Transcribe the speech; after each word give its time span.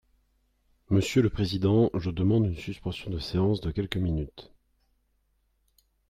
Monsieur 0.89 1.21
le 1.21 1.29
président, 1.29 1.91
je 1.93 2.09
demande 2.09 2.47
une 2.47 2.57
suspension 2.57 3.11
de 3.11 3.19
séance 3.19 3.61
de 3.61 3.69
quelques 3.69 3.97
minutes. 3.97 4.51